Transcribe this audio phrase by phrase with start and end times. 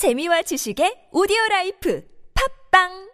[0.00, 2.00] 재미와 지식의 오디오 라이프
[2.32, 3.12] 팝빵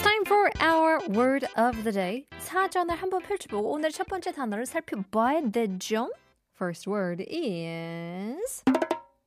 [0.00, 2.24] time for our word of the day.
[2.38, 6.10] 사전을 한번 펼쳐보고 오늘 첫 번째 단어를 살펴봐야 되죠.
[6.56, 8.64] First word is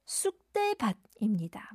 [0.10, 1.72] 쑥대밭입니다.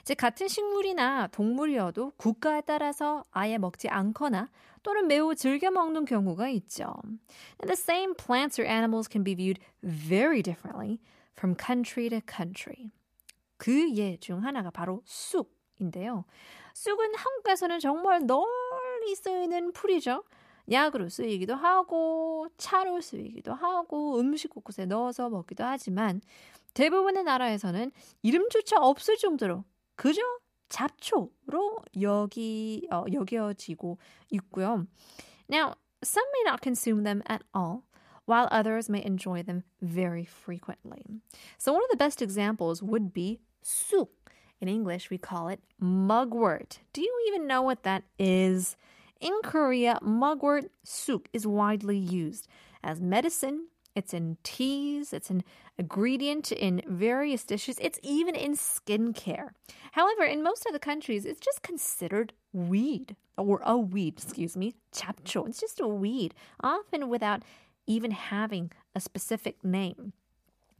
[0.00, 4.50] 이제 같은 식물이나 동물이어도 국가에 따라서 아예 먹지 않거나
[4.82, 6.92] 또는 매우 즐겨 먹는 경우가 있죠.
[7.62, 10.98] And the same plants or animals can be viewed very differently
[11.36, 12.90] from country to country.
[13.56, 16.24] 그 예 중 하나가 바로 쑥인데요.
[16.74, 20.24] 쑥은 한국에서는 정말 널리 쓰이는 풀이죠.
[20.72, 26.20] 약으로 쓰이기도 하고 차로 쓰이기도 하고 음식 곳곳에 넣어서 먹기도 하지만
[26.75, 29.63] 대부분의 나라에서는 이름조차 없을 정도로
[29.95, 30.21] 그저
[30.69, 33.97] 잡초로 여기 어, 여겨지고
[34.31, 34.87] 있고요.
[35.49, 37.83] Now, some may not consume them at all,
[38.25, 41.03] while others may enjoy them very frequently.
[41.57, 44.09] So one of the best examples would be 쑥.
[44.61, 46.79] In English, we call it mugwort.
[46.93, 48.77] Do you even know what that is?
[49.19, 52.47] In Korea, mugwort 쑥 is widely used
[52.83, 53.67] as medicine.
[53.95, 55.11] It's in teas.
[55.11, 55.43] It's an
[55.77, 57.77] ingredient in various dishes.
[57.81, 59.49] It's even in skincare.
[59.91, 65.47] However, in most other countries, it's just considered weed or a weed, excuse me, 잡초.
[65.47, 67.43] It's just a weed, often without
[67.85, 70.13] even having a specific name.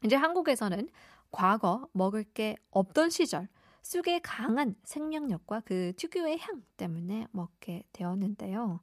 [0.04, 0.90] 이제 한국에서는
[1.32, 3.48] 과거 먹을 게 없던 시절
[3.82, 8.80] 쑥의 강한 생명력과 그 특유의 향 때문에 먹게 되었는데요.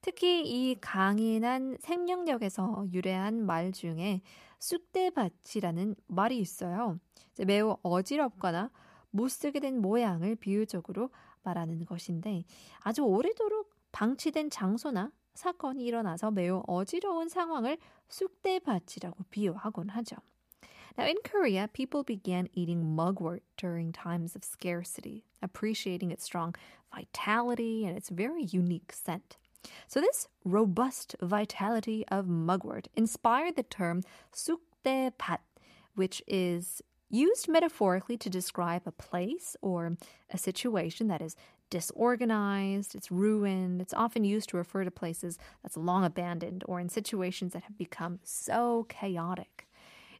[0.00, 4.22] 특히 이 강인한 생명력에서 유래한 말 중에
[4.58, 6.98] 쑥대밭이라는 말이 있어요.
[7.44, 8.70] 매우 어지럽거나
[9.10, 11.10] 못 쓰게 된 모양을 비유적으로
[11.42, 12.44] 말하는 것인데
[12.80, 20.16] 아주 오래도록 방치된 장소나 사건이 일어나서 매우 어지러운 상황을 쑥대밭이라고 비유하곤 하죠.
[20.98, 26.54] Now, in Korea, people began eating mugwort during times of scarcity, appreciating its strong
[26.90, 29.36] vitality and its very unique scent.
[29.87, 35.39] So, this robust vitality of mugwort inspired the term sukdaebat,
[35.95, 39.97] which is used metaphorically to describe a place or
[40.29, 41.35] a situation that is
[41.69, 43.81] disorganized, it's ruined.
[43.81, 47.77] It's often used to refer to places that's long abandoned or in situations that have
[47.77, 49.67] become so chaotic.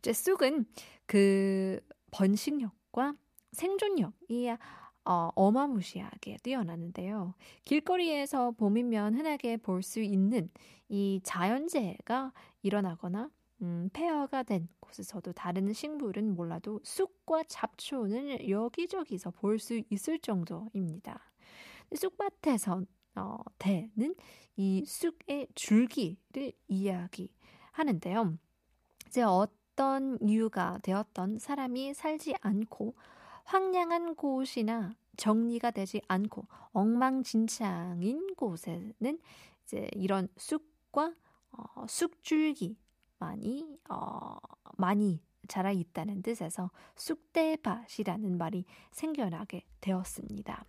[0.01, 0.65] 이제 쑥은
[1.05, 1.79] 그
[2.11, 3.15] 번식력과
[3.53, 4.57] 생존력이
[5.06, 7.34] 어, 어마무시하게 뛰어나는데요.
[7.64, 10.50] 길거리에서 봄이면 흔하게 볼 수 있는
[10.88, 13.30] 이 자연재해가 일어나거나
[13.62, 21.20] 음, 폐허가 된 곳에서도 다른 식물은 몰라도 쑥과 잡초는 여기저기서 볼 수 있을 정도입니다.
[21.94, 22.82] 쑥밭에서
[23.16, 24.14] 어, 대는
[24.56, 28.36] 이 쑥의 줄기를 이야기하는데요.
[29.06, 32.94] 이제 어떤 이유가 되었던 사람이 살지 않고
[33.46, 39.18] 황량한 곳이나 정리가 되지 않고 엉망진창인 곳에는
[39.64, 41.14] 이제 이런 쑥과
[41.52, 42.76] 어, 쑥줄기
[43.18, 44.36] 많이 어,
[44.76, 50.64] 많이 자라 있다는 뜻에서 쑥대밭이라는 말이 생겨나게 되었습니다.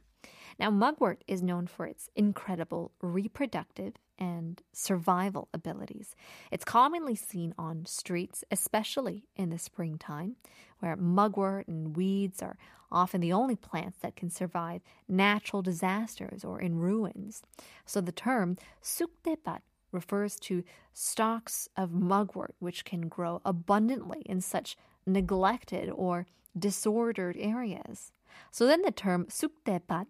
[0.60, 6.16] Now, mugwort is known for its incredible reproductive and survival abilities.
[6.52, 10.36] It's commonly seen on streets, especially in the springtime,
[10.80, 12.58] where mugwort and weeds are
[12.92, 17.42] often the only plants that can survive natural disasters or in ruins.
[17.86, 19.62] So the term sukdebat
[19.92, 20.64] refers to
[20.94, 26.28] stalks of mugwort which can grow abundantly in such neglected or
[26.58, 28.12] disordered areas.
[28.52, 30.08] So then the term sukdebat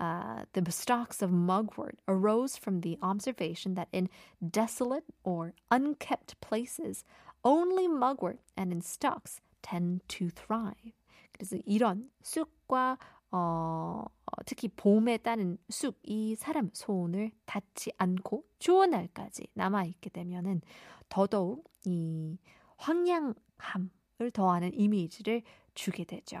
[0.00, 4.08] uh, the stalks of mugwort arose from the observation that in
[4.40, 7.04] desolate or unkept places,
[7.44, 10.94] only mugwort and in stalks tend to thrive.
[11.32, 12.98] 그래서 이런 쑥과
[13.32, 14.04] 어,
[14.44, 20.62] 특히 봄에 따는 쑥이 사람 손을 닿지 않고 좋은 날까지 남아 있게 되면은
[21.08, 22.38] 더더욱 이
[22.78, 25.42] 황량함을 더하는 이미지를
[25.74, 26.40] 주게 되죠.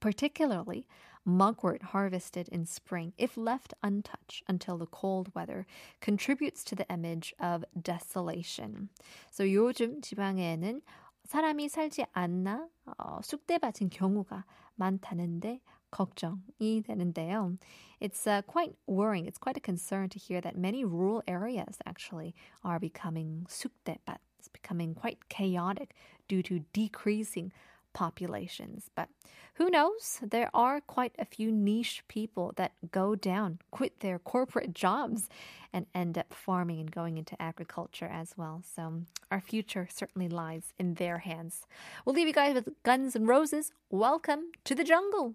[0.00, 0.86] Particularly,
[1.25, 5.65] mugwort harvested in spring, if left untouched until the cold weather,
[6.01, 8.89] contributes to the image of desolation.
[9.31, 10.81] So 요즘 지방에는
[11.25, 12.67] 사람이 살지 않나
[12.97, 14.45] 어, 쑥대밭인 경우가
[14.75, 15.61] 많다는데
[15.91, 17.57] 걱정이 되는데요.
[17.99, 19.25] It's uh, quite worrying.
[19.25, 22.33] It's quite a concern to hear that many rural areas actually
[22.63, 24.17] are becoming 쑥대밭.
[24.39, 25.93] It's becoming quite chaotic
[26.27, 27.51] due to decreasing
[27.94, 28.90] populations.
[28.94, 29.08] But
[29.54, 30.20] who knows?
[30.20, 35.28] There are quite a few niche people that go down, quit their corporate jobs,
[35.72, 38.62] and end up farming and going into agriculture as well.
[38.74, 41.66] So our future certainly lies in their hands.
[42.04, 43.72] We'll leave you guys with Guns and Roses.
[43.90, 45.34] Welcome to the jungle.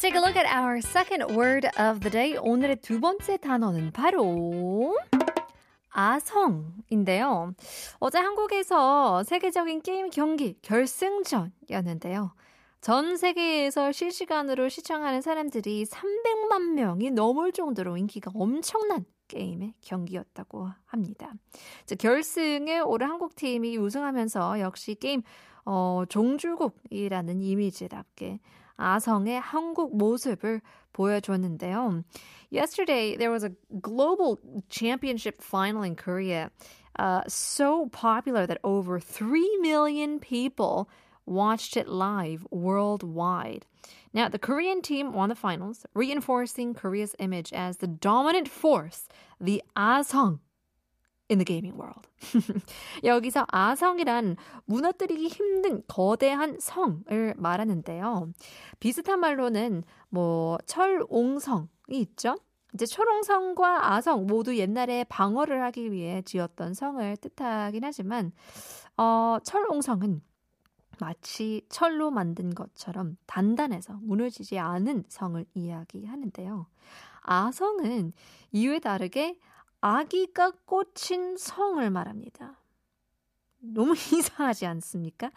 [0.00, 2.34] Let's take a look at our second word of the day.
[2.40, 4.96] 오늘의 두 번째 단어는 바로
[5.90, 7.52] 아성인데요.
[7.98, 12.32] 어제 한국에서 세계적인 게임 경기 결승전이었는데요.
[12.80, 21.30] 전 세계에서 실시간으로 시청하는 사람들이 300만 명이 넘을 정도로 인기가 엄청난 게임의 경기였다고 합니다.
[21.98, 25.20] 결승에 올해 한국 팀이 우승하면서 역시 게임
[25.66, 28.40] 어, 종주국이라는 이미지답게
[28.79, 30.61] 아성의 한국 모습을
[30.93, 32.03] 보여줬는데요.
[32.49, 33.51] Yesterday, there was a
[33.81, 34.39] global
[34.69, 36.51] championship final in Korea,
[36.97, 40.89] uh, so popular that over 3 million people
[41.25, 43.65] watched it live worldwide.
[44.13, 49.07] Now, the Korean team won the finals, reinforcing Korea's image as the dominant force,
[49.39, 50.39] the Asong
[51.30, 52.08] in the gaming world.
[53.04, 54.36] 여기서 아성이란
[54.66, 58.32] 무너뜨리기 힘든 거대한 성을 말하는데요.
[58.80, 62.36] 비슷한 말로는 뭐 철옹성이 있죠.
[62.74, 68.32] 이제 철옹성과 아성 모두 옛날에 방어를 하기 위해 지었던 성을 뜻하긴 하지만
[68.96, 70.22] 어, 철옹성은
[71.00, 76.66] 마치 철로 만든 것처럼 단단해서 무너지지 않은 성을 이야기하는데요.
[77.22, 78.12] 아성은
[78.52, 79.38] 이유에 다르게
[79.81, 82.57] 아기가 꽂힌 성을 말합니다.
[83.59, 85.31] 너무 이상하지 않습니까?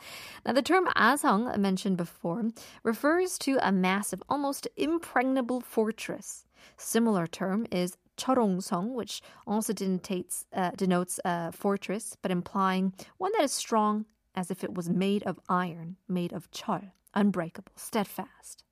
[0.45, 2.43] Now, the term asong mentioned before
[2.83, 6.45] refers to a massive, almost impregnable fortress.
[6.77, 13.45] Similar term is 철옹성, which also denotes, uh, denotes a fortress, but implying one that
[13.45, 14.05] is strong
[14.35, 18.65] as if it was made of iron, made of 철, unbreakable, steadfast.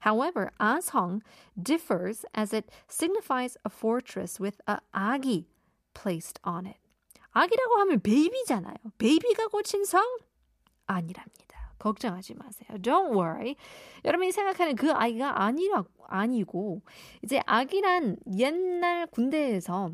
[0.00, 1.20] However, Ashong
[1.60, 5.46] differs as it signifies a fortress with a 아기
[5.94, 6.78] placed on it.
[7.32, 8.76] 아기라고 하면 베이비잖아요.
[8.98, 10.02] 베이비가 꽂힌 성?
[10.86, 11.48] 아니랍니다.
[11.78, 12.78] 걱정하지 마세요.
[12.78, 13.54] Don't worry.
[14.04, 16.82] 여러분이 생각하는 그 아이가 아니라 아니고
[17.22, 19.92] 이제 아기란 옛날 군대에서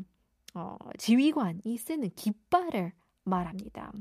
[0.55, 2.93] 어, 지휘관이 쓰는 깃발을
[3.25, 3.91] 말합니다.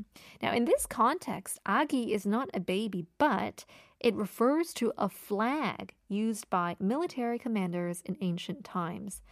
[0.43, 3.65] Now, in this context, 아기 is not a baby, but
[4.00, 9.23] it refers to a flag used by military commanders in ancient times.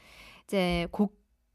[0.47, 1.11] 이제 고,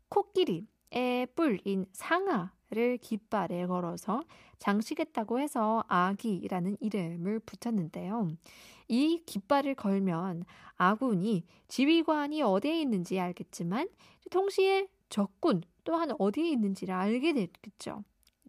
[0.09, 4.21] 코끼리의 뿔인 상아를 깃발에 걸어서
[4.59, 8.29] 장식했다고 해서 아기라는 이름을 붙였는데요.
[8.87, 10.45] 이 깃발을 걸면
[10.77, 13.89] 아군이 지휘관이 어디에 있는지 알겠지만
[14.29, 18.03] 동시에 적군 또한 어디에 있는지를 알게 되겠죠.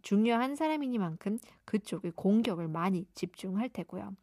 [0.08, 4.16] 중요한 사람이니만큼 그쪽에 공격을 많이 집중할 테고요.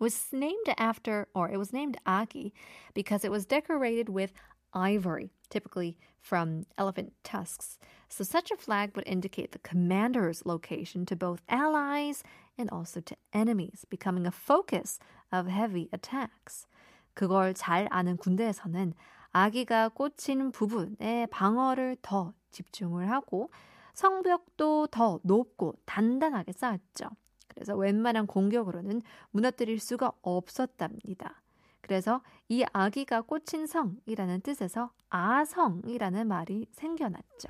[0.00, 2.52] was named after, or it was named Agi
[2.94, 4.32] because it was decorated with
[4.72, 7.78] ivory, typically from elephant tusks.
[8.08, 12.24] So such a flag would indicate the commander's location to both allies
[12.56, 14.98] and also to enemies, becoming a focus
[15.30, 16.66] of heavy attacks.
[17.14, 18.94] 그걸 잘 아는 군대에서는
[19.34, 23.50] 아기가 꽂힌 부분에 방어를 더 집중을 하고
[23.92, 27.08] 성벽도 더 높고 단단하게 쌓았죠.
[27.48, 31.42] 그래서 웬만한 공격으로는 무너뜨릴 수가 없었답니다.
[31.82, 37.48] 그래서 이 아기가 꽂힌 성이라는 뜻에서 아성이라는 말이 생겨났죠.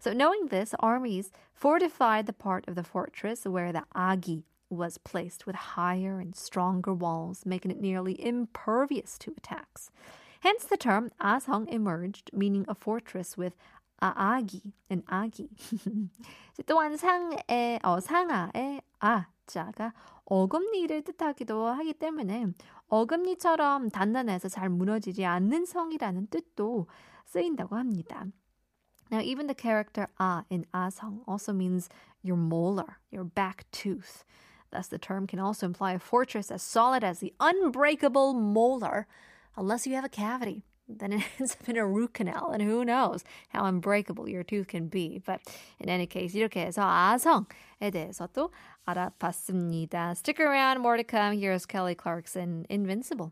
[0.00, 5.46] So knowing this, armies fortified the part of the fortress where the agi was placed
[5.46, 9.90] with higher and stronger walls, making it nearly impervious to attacks.
[10.40, 13.56] Hence the term Asong emerged, meaning a fortress with
[13.99, 15.49] 아, 아기, 은 아기.
[16.65, 19.93] 또한 상의, 어, 상하의 아자가
[20.25, 22.47] 어금니를 뜻하기도 하기 때문에
[22.87, 26.87] 어금니처럼 단단해서 잘 무너지지 않는 성이라는 뜻도
[27.25, 28.25] 쓰인다고 합니다.
[29.11, 31.89] Now, even the character a in 아성 also means
[32.23, 34.23] your molar, your back tooth.
[34.71, 39.05] Thus, the term can also imply a fortress as solid as the unbreakable molar,
[39.57, 40.63] unless you have a cavity.
[40.87, 42.51] then it ends up in a root canal.
[42.51, 45.21] And who knows how unbreakable your tooth can be.
[45.25, 45.41] But
[45.79, 48.51] in any case, 이렇게 해서 아성에 대해서 또
[48.87, 50.15] 알아봤습니다.
[50.17, 51.37] Stick around, more to come.
[51.37, 53.31] Here's Kelly Clarkson, Invincible.